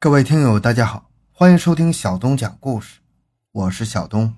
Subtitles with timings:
[0.00, 3.00] 各位听友，大家好，欢迎收听小东讲故事，
[3.50, 4.36] 我是小东。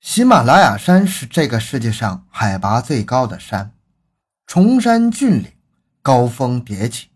[0.00, 3.72] 喜马拉雅山是这个世界上海拔最高的山，
[4.46, 5.50] 崇山峻岭，
[6.02, 7.08] 高峰迭起，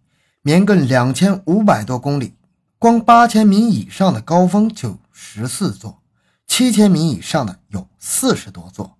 [0.42, 2.34] 绵亘两千五百多公里，
[2.76, 6.02] 光八千米以上的高峰就十四座，
[6.48, 8.98] 七千米以上的有四十多座。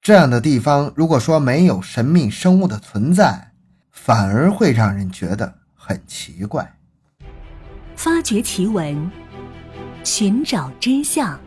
[0.00, 3.50] 这样的地方，如果说没有神秘生物的存在，
[3.90, 6.78] 反而会让人觉得很奇怪。
[8.04, 9.10] 发掘奇闻，
[10.04, 11.40] 寻找真相，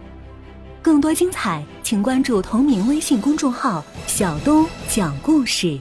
[0.81, 5.79] 更多精彩，请关注同名微信公众号“小东讲故事”。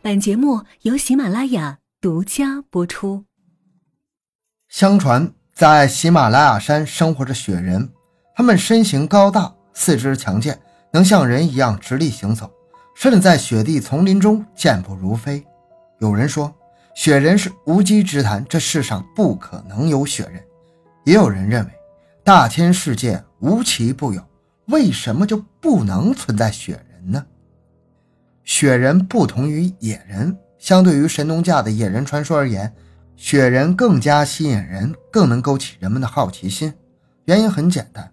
[0.00, 3.26] 本节目由喜马拉雅独家播出。
[4.70, 7.92] 相传，在喜马拉雅山生活着雪人，
[8.34, 10.58] 他们身形高大，四肢强健，
[10.90, 12.50] 能像人一样直立行走，
[12.96, 15.44] 甚至在雪地丛林中健步如飞。
[15.98, 16.50] 有人说。
[16.94, 20.42] 雪人是无稽之谈，这世上不可能有雪人。
[21.04, 21.70] 也有人认为，
[22.22, 24.24] 大千世界无奇不有，
[24.66, 27.26] 为什么就不能存在雪人呢？
[28.44, 32.72] 雪人不同于野人，相对于神农架的野人传说而言，
[33.16, 36.72] 雪人更加吸引人，更能勾起人们的好奇心。
[37.24, 38.10] 原因很简单，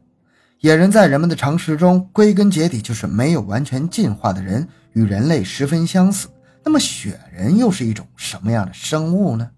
[0.61, 6.27] 野人在人们的常识中，归根结底就是没有完全进化的人，与人类十分相似。
[6.63, 9.49] 那么雪人又是一种什么样的生物呢？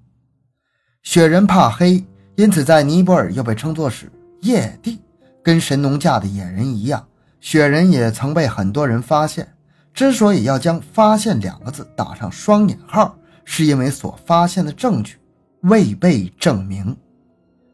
[1.02, 2.04] 雪人怕黑，
[2.36, 5.00] 因此在尼泊尔又被称作是夜帝。
[5.44, 7.06] 跟神农架的野人一样，
[7.42, 9.46] 雪人也曾被很多人发现。
[9.94, 15.18] 之所以要将“发现”两个字打上双引号，是因为所发现的证据
[15.64, 16.96] 未被证明。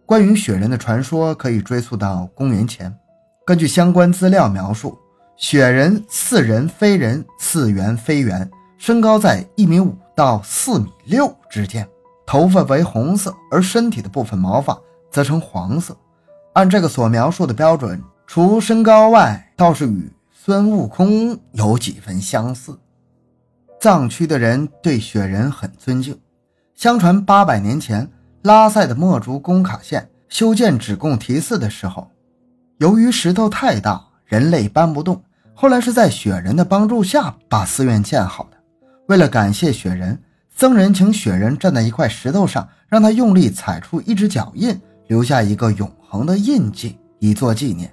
[0.05, 2.91] 关于雪人的传说可以追溯到公元前。
[3.45, 4.97] 根据相关资料描述，
[5.37, 8.49] 雪人似人非人，似圆非圆。
[8.79, 11.85] 身高在一米五到四米六之间，
[12.25, 14.75] 头发为红色，而身体的部分毛发
[15.11, 15.95] 则呈黄色。
[16.53, 22.79] 按这个所描述的标准，除身高外，倒是与孙悟空有几分相似。
[23.81, 26.17] 藏区的人对雪人很尊敬。
[26.73, 28.09] 相传八百年前，
[28.43, 32.09] 拉萨的墨竹工卡县修建止贡提寺的时候，
[32.77, 35.21] 由于石头太大，人类搬不动，
[35.53, 38.58] 后来是在雪人的帮助下把寺院建好的。
[39.09, 40.19] 为了感谢雪人，
[40.55, 47.91] 僧人请雪人站在一块石头上，让他用力踩出一只脚印，留下一个永恒的印记，以作纪念。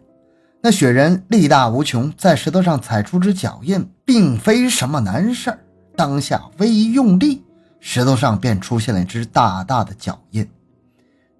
[0.61, 5.59] 那雪人力大无穷，在石头上踩出只脚印，并非什么难事儿。
[5.97, 7.43] 当下微一用力，
[7.81, 10.47] 石头上便出现了一只大大的脚印。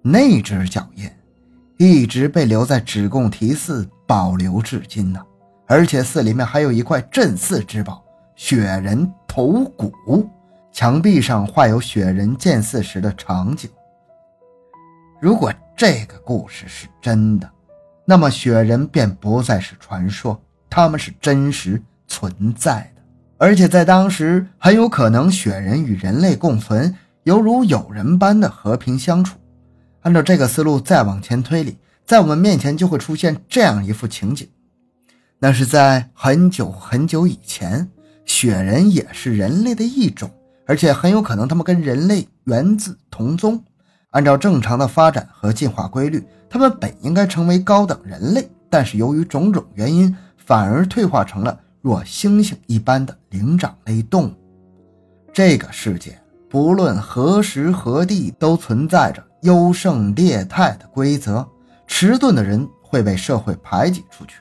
[0.01, 1.07] 那只脚印
[1.77, 5.21] 一直被留在止贡提寺，保留至今呢。
[5.67, 8.03] 而且寺里面还有一块镇寺之宝——
[8.37, 9.11] 雪人。
[9.37, 10.27] 头骨，
[10.71, 13.69] 墙壁上画有雪人建寺时的场景。
[15.21, 17.47] 如果这个故事是真的，
[18.03, 23.03] 那么雪人便不再是传说，他们是真实存在的，
[23.37, 26.95] 而且在当时很有可能雪人与人类共存，
[27.25, 29.37] 犹如友人般的和平相处。
[30.01, 31.77] 按照这个思路再往前推理，
[32.07, 34.49] 在我们面前就会出现这样一幅情景：
[35.37, 37.87] 那是在很久很久以前。
[38.27, 40.29] 雪人也是人类的一种，
[40.67, 43.63] 而且很有可能他们跟人类源自同宗。
[44.11, 54.33] 按照正常的发展和进化规律，他们本应该成为高等人类，但是由于种种原因，反而退化成了若猩猩一般的灵长类动物。
[55.33, 61.47] 这个世界不论何时何地都存在着优胜劣汰的规则，
[61.85, 64.35] 迟钝的人会被社会排挤出去。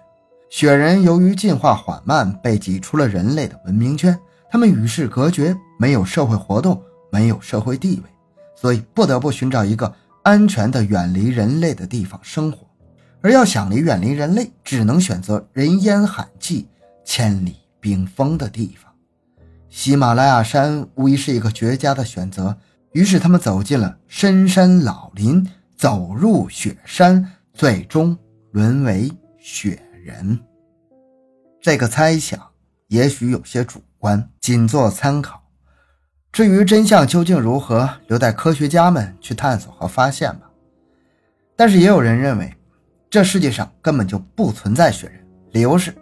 [0.48, 4.18] 雪人由于进化缓慢，被挤出了人类的文明圈，
[4.50, 6.80] 他们与世隔绝，没有社会活动，
[7.10, 8.10] 没有社会地位，
[8.54, 9.92] 所以不得不寻找一个
[10.22, 12.58] 安全的、远离人类的地方生活。
[13.22, 16.64] 而要想离远离人类，只能选择人烟罕寂、
[17.04, 18.92] 千里冰封的地方。
[19.68, 22.56] 喜马拉雅山无疑是一个绝佳的选择。
[22.92, 28.16] 于是他们走进了深山老林，走入雪山，最终
[28.53, 29.78] 沦为雪。
[30.06, 30.38] 人，
[31.60, 32.41] 这个猜想
[32.86, 35.42] 也许有些主观，仅做参考。
[36.30, 40.48] 至于真相究竟如何，留待科学家们去探索和发现吧。
[41.56, 42.54] 但是也有人认为，
[43.10, 45.26] 这世界上根本就不存在雪人。
[45.50, 45.92] 理由是，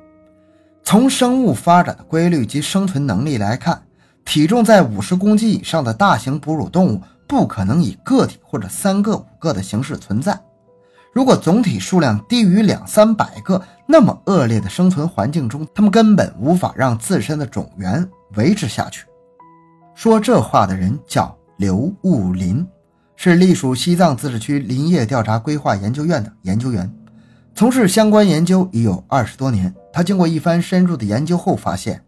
[0.82, 3.82] 从生物发展的规律及生存能力来看，
[4.22, 10.38] 体重在五十公斤以上的大型哺乳动物不可能以个体或者三个、五个的形式存在。
[11.14, 19.06] 如果总体数量低于两三百个，那么恶劣的生存环境中，他们根本无法让自身的种源维持下去。
[19.94, 22.66] 说这话的人叫刘物林，
[23.14, 26.92] 是隶属西藏自治区林业调查规划研究院的研究员，
[27.54, 29.72] 从事相关研究已有二十多年。
[29.92, 32.04] 他经过一番深入的研究后发现，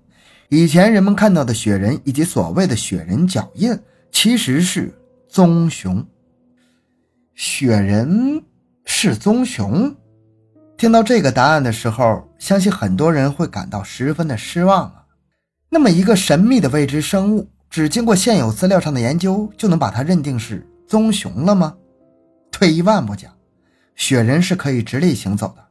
[0.48, 3.78] 以前人们看到的雪人以及所谓的雪人脚印，
[4.10, 4.92] 其实是
[5.28, 6.04] 棕熊。
[7.36, 8.42] 雪人
[8.88, 9.94] 是棕熊？
[10.78, 15.04] 听到这个答案的时候，相信很多人会感到十分的失望啊。
[15.68, 21.76] 那么一个神秘的未知生物，只经过现有资料上的研究，就能把它认定是棕熊了吗？
[22.50, 23.30] 退一万步讲，
[23.96, 25.64] 雪人是可以直立行走的，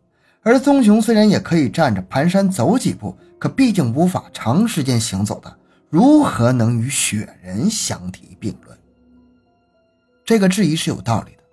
[0.44, 5.58] 而棕熊虽然也可以站着蹒跚走几步，可毕竟无法长时间行走的，
[5.90, 8.78] 如何能与雪人相提并论？
[10.26, 11.44] 这个质疑是有道理的，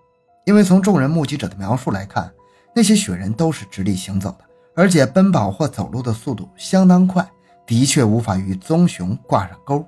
[0.45, 2.33] 因为从众人目击者的描述来看，
[2.75, 4.45] 那些雪人都是直立行走的，
[4.75, 7.27] 而且奔跑或走路的速度相当快。
[7.65, 9.87] 的确无法与棕熊挂上钩，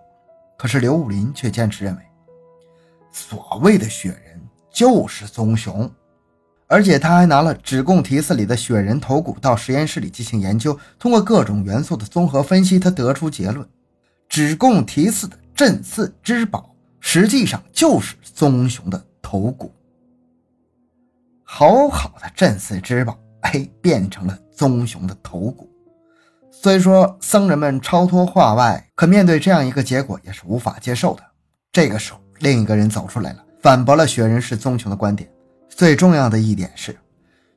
[0.56, 2.02] 可是刘武林却坚持认为，
[3.10, 4.40] 所谓的雪人
[4.70, 5.90] 就是棕熊，
[6.68, 13.68] 而且他还拿了指贡提寺里的雪人头骨到实验室里进行研究，通过各种元素的综合分析，他得出结论：
[14.28, 19.73] 指贡提寺的镇寺之宝实际上就是棕熊的头骨。
[21.56, 25.70] 好好的镇寺之宝，哎，变成了棕熊的头骨。
[26.50, 31.22] 虽说僧人们超脱化外，可面对这样一个结果也是无法接受的。
[31.70, 35.30] 这个时候，另一个人走出来了，反驳了雪人是棕熊的观点。
[35.68, 36.98] 最重要的一点是，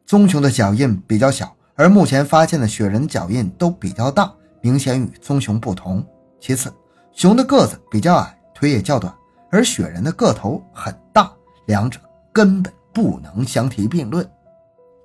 [0.05, 6.05] 棕熊的脚印比较小，而目前发现的雪人脚印都比较大，明显与棕熊不同。
[6.39, 6.71] 其次，
[7.13, 9.11] 熊的个子比较矮，腿也较短，
[9.49, 11.33] 而雪人的个头很大，
[11.65, 11.99] 两者
[12.31, 14.27] 根本不能相提并论。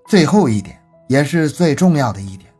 [0.08, 2.50] 最后一点，也是最重要的一点。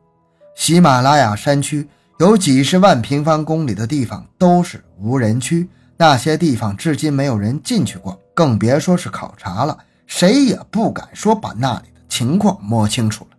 [0.54, 1.88] 喜马拉雅山区
[2.18, 9.78] 有几十万平方公里的地方都是无人区，那些地方至今没有人进去过，更别说是考察了。
[10.06, 13.36] 谁也不敢说把那里的情况摸清楚了。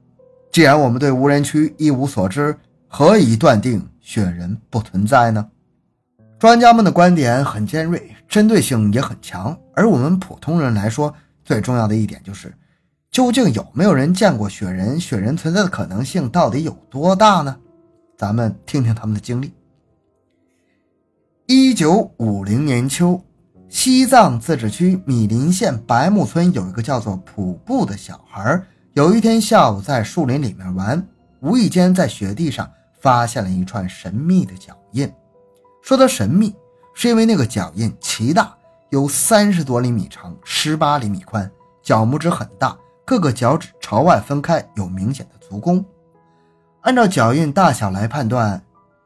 [0.52, 2.58] 既然我们对无人区一无所知，
[2.88, 5.48] 何以断定雪人不存在呢？
[6.40, 9.56] 专家们的观点很尖锐，针对性也很强。
[9.76, 11.14] 而我们普通人来说，
[11.44, 12.54] 最重要的一点就是。
[13.12, 15.00] 究竟有没有人见过雪人？
[15.00, 17.56] 雪人存在的可能性到底有多大呢？
[18.18, 19.54] 咱们听听他们的经历。
[21.46, 23.24] 一九五零年秋，
[23.70, 28.60] 西藏自治区米林县白木村有一个叫做普布的小孩，
[28.94, 31.08] 有一天下午在树林里面玩，
[31.42, 32.68] 无意间在雪地上
[33.00, 35.08] 发现了一串神秘的脚印。
[35.84, 36.56] 说它神秘，
[36.96, 38.58] 是因为那个脚印奇大，
[38.94, 41.50] 有三十多厘米长，十八厘米宽，
[41.82, 42.78] 脚拇指很大。
[43.04, 45.84] 各个脚趾朝外分开，有明显的足弓。
[46.82, 48.64] 按照脚印大小来判断，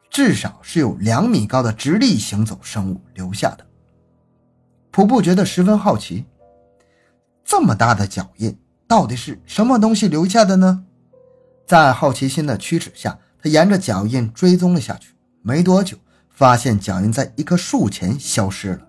[0.10, 3.66] 至少是有两米高的直立行走生物留下的。
[4.92, 6.26] 普布觉得十分好奇，
[7.46, 10.84] 这么大的脚印到底是什么东西留下的呢？
[11.66, 15.14] 在好奇心的驱使下，他沿着脚印追踪了下去。
[15.42, 15.96] 没多久，
[16.30, 18.82] 发现脚印在一棵树前消失了。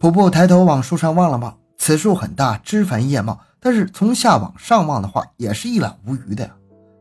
[0.00, 3.40] 瀑布抬头往树上望了望，此树很大，枝繁叶茂。
[3.58, 6.54] 但是从下往上望的话，也是一览无余的呀，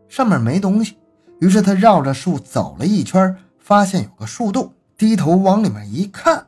[0.10, 0.98] 上面没东西。
[1.40, 6.44] 于是他绕着树走了一圈，发现有个树洞，低头往里面一看，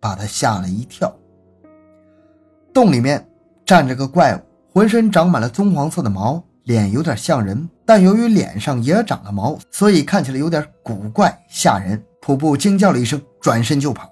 [0.00, 1.14] 把他吓了一跳。
[2.74, 3.24] 洞里面
[3.64, 4.40] 站着个怪物，
[4.72, 12.02] 浑身长满了棕黄色的毛，脸有点像人，但由于脸上也长了毛，所以看起来有点古怪吓人。
[12.20, 14.10] 瀑布惊叫了一声，转身就跑。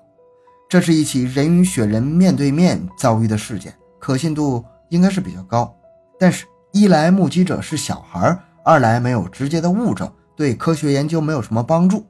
[0.69, 4.65] 这是一起人与雪人面对面遭遇的事件，可信度。
[4.91, 5.75] 应该是比较高，
[6.21, 12.07] 但是，一来目击者是小孩，二来没有直接的物证，对科学研究没有什么帮助。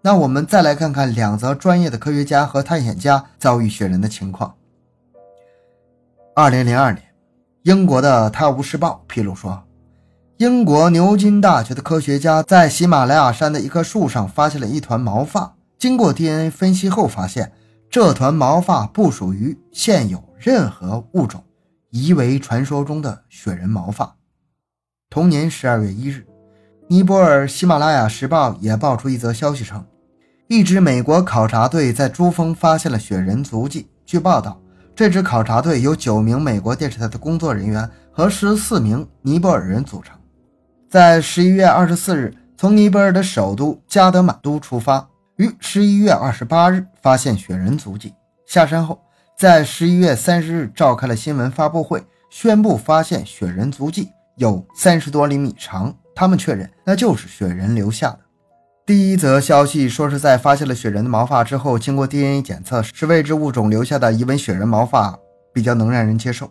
[0.00, 4.52] 那我们再来看看两则专业的科学家和探险家遭遇雪人的情况。
[6.34, 7.04] 二零零二年，
[7.62, 9.62] 英国的《泰晤士报》披露说，
[10.38, 17.52] 英国牛津大学的科学家在喜马拉雅山的一棵树上发现了一团毛发，经过 DNA 分析后发现，
[17.92, 21.44] 这团毛发不属于现有任何物种。
[21.90, 24.16] 疑为传说中的雪人毛发。
[25.10, 26.26] 同年十二月一日，
[26.88, 29.84] 尼泊尔喜马拉雅时报也爆出一则消息称，
[30.48, 33.90] 一支美国考察队在珠峰发现了雪人足迹。
[34.06, 34.58] 据报道，
[34.96, 40.18] 这支考察队由九名美国电视台的工作人员和十四名尼泊尔人组成，
[40.88, 48.14] 在十一月二十四日从尼泊尔的首都加德满都出发，于十一月二十八日发现雪人足迹。
[48.46, 49.00] 下山后。
[49.34, 55.92] 在十一月三十日召开了新闻发布会，宣布发现雪人足迹有三十多厘米长。
[56.14, 58.20] 他们确认那就是雪人留下的。
[58.86, 65.18] 第一则消息说是在发现了雪人的毛发之后，经过 DNA 检测是未知物种留下的疑似雪人毛发，
[65.52, 66.48] 比较能让人接受。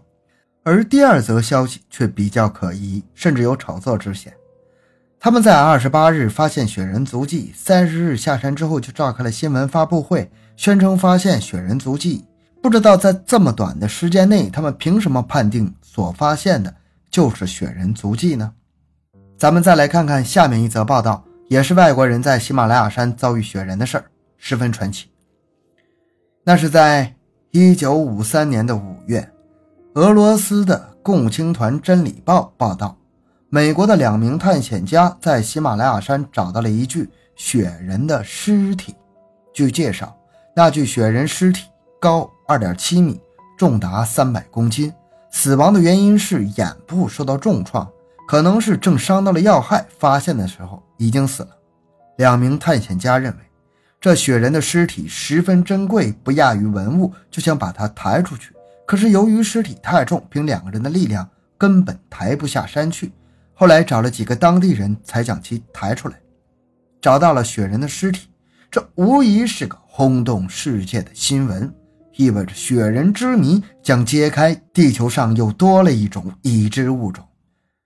[0.64, 4.34] 而第二则消息却比较可疑，甚至有炒作之嫌。
[5.24, 12.26] 他们在二十八日发现雪人足迹，三十日下山之后就召开了新闻发布会，宣称发现雪人足迹。
[12.60, 16.74] 不知道在这么短的时间内，他们凭什么判定所发现的
[17.12, 18.52] 就是雪人足迹呢？
[19.38, 24.06] 咱们再来看看下面一则报道，也是外国人在喜马拉雅山遭遇雪人的事儿，
[24.40, 25.08] 十分传奇。
[26.44, 27.14] 那是在
[27.52, 29.32] 一九五三年的五月，
[29.94, 32.98] 俄罗斯的共青团真理报报道。
[33.54, 38.96] 美国的两名探险家在喜马拉雅山找到了一具雪人的尸体。
[39.54, 40.18] 据介绍，
[40.56, 41.66] 那具雪人尸体
[42.00, 43.20] 高二点七米，
[43.58, 44.94] 重达三百公斤，
[45.32, 47.86] 死亡的原因是眼部受到重创，
[48.26, 51.50] 可能是正伤到了要害，发现的时候已经死了。
[52.16, 53.40] 两名探险家认为，
[54.00, 58.56] 这雪人的尸体十分珍贵，不亚于文物，就想把它抬出去。
[58.88, 63.12] 可是由于尸体太重，凭两个人的力量根本抬不下山去。
[63.54, 66.16] 后来找了几个当地人才将其抬出来，
[67.00, 68.28] 找到了雪人的尸体，
[68.72, 71.72] 这无疑是个轰动世界的新闻，
[72.16, 77.24] 意味着雪人之谜将揭开，地球上又多了一种已知物种。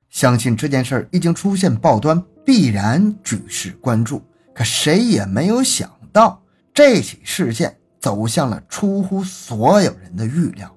[0.10, 4.24] 相信这件事已经出现报端，必然举世关注。
[4.54, 6.42] 可谁也没有想到，
[6.74, 10.74] 这起事件走向了出乎所有人的预料。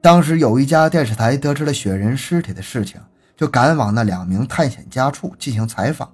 [0.00, 3.00] 当时有一家电视台得知了雪人尸体的事情。
[3.36, 6.10] 就赶往那两名探险家处进行采访。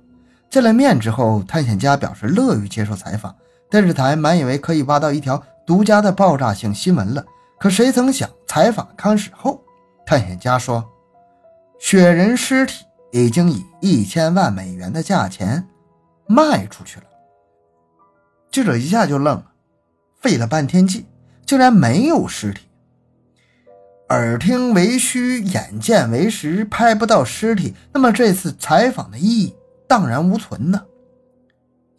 [0.48, 3.34] 见了面之后，探险家表示乐于接受采访。
[3.70, 7.24] 电视台满以为可以挖到一条独家的爆炸性新闻了，
[7.58, 9.62] 可谁曾想，采访开始后，
[10.04, 10.84] 探险家说
[11.78, 15.68] ：“雪人尸体已经以一千万美元的价钱
[16.26, 17.06] 卖出去了。”
[18.50, 19.52] 记者一下就愣了，
[20.20, 21.06] 费了半天劲，
[21.46, 22.66] 竟然没有尸体。
[24.10, 29.54] 耳听为虚，眼见为实，拍不到尸体，那么这次采访的意义
[29.86, 30.84] 荡然无存呢？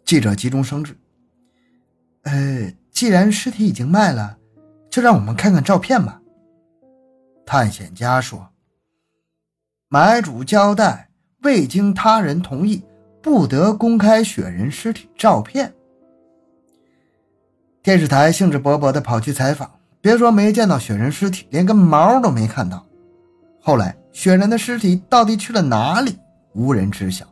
[0.04, 0.94] 记者急中生智，
[2.24, 4.36] 呃，既然尸体已经卖了，
[4.90, 6.20] 就让我们看看照片吧。
[7.46, 8.50] 探险家说
[9.88, 11.08] ：“买主交代，
[11.40, 12.84] 未经他人同意，
[13.22, 15.72] 不得公开雪人尸体照片。”
[17.82, 19.81] 电视台兴致勃勃地跑去采访。
[20.02, 22.84] 别说没见到雪人尸体，连根毛都没看到。
[23.60, 26.18] 后来，雪人的尸体到底去了哪里，
[26.54, 27.24] 无人知晓。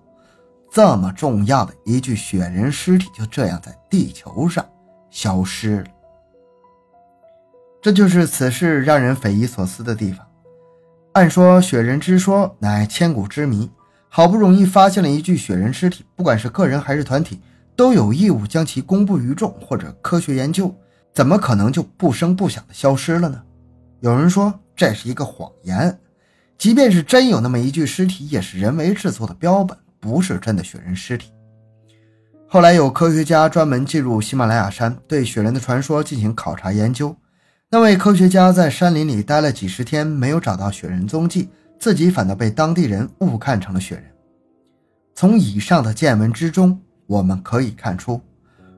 [0.70, 4.64] 这么重要的一具雪人尸体，就这样在地球上
[5.10, 5.86] 消失了。
[7.82, 10.24] 这就是此事让人匪夷所思的地方。
[11.14, 13.68] 按说，雪人之说乃千古之谜，
[14.08, 17.40] 好不容易发现了一具雪人尸体，不管是个人还是团体，
[17.74, 20.72] 都有义务将其公布于众或者科学研究。
[21.12, 23.42] 怎么可能就不声不响的消失了呢？
[24.00, 25.98] 有人说这是一个谎言，
[26.56, 31.30] 即便是真有那么一具尸体，也是人为制作的标本，不是真的雪人尸体。
[32.48, 37.14] 后来有科学家专门进入喜马拉雅山，对雪人的传说进行考察研究。
[37.68, 41.48] 那位科学家在山林里待了几十天，没有找到雪人踪迹，
[41.78, 44.04] 自己反倒被当地人误看成了雪人。
[45.14, 48.20] 从以上的见闻之中，我们可以看出，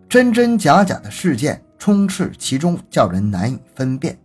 [0.09, 1.63] 真真假假的事件。
[1.83, 4.17] 充斥其中，叫人难以分辨。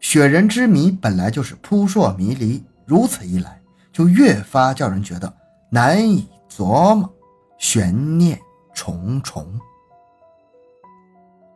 [0.00, 5.32] 雪人之谜本来就是扑朔迷离，如此一来，就越发叫人觉得
[5.70, 7.08] 难以琢磨，
[7.56, 8.36] 悬念
[8.74, 9.46] 重重。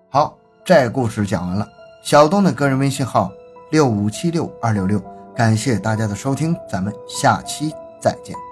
[0.08, 1.68] 好，这故事讲完了。
[2.04, 3.28] 小东的个人微信号
[3.72, 5.02] 六五七六二六六，
[5.34, 8.47] 感谢大家的收听，咱们下期再见。